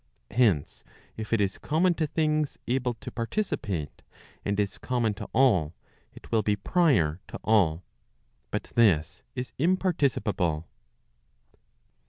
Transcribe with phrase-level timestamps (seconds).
[0.31, 0.83] Hence
[1.15, 4.01] if it is common to things able to participate,
[4.43, 5.75] and is common to all,
[6.11, 7.83] it will be prior to all.
[8.49, 10.63] But this is imparticipable.